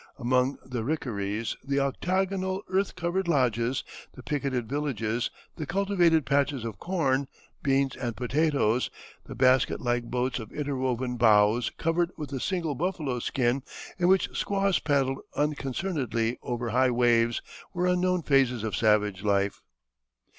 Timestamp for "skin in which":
13.19-14.35